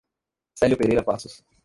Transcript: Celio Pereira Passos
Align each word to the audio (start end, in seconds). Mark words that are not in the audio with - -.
Celio 0.55 0.77
Pereira 0.77 1.03
Passos 1.03 1.45